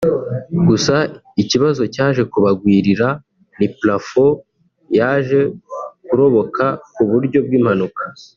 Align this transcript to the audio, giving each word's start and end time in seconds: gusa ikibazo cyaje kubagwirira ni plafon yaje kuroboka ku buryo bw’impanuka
gusa 0.67 0.95
ikibazo 1.41 1.83
cyaje 1.93 2.21
kubagwirira 2.31 3.07
ni 3.57 3.67
plafon 3.77 4.31
yaje 4.97 5.39
kuroboka 6.05 6.65
ku 6.93 7.01
buryo 7.09 7.39
bw’impanuka 7.45 8.03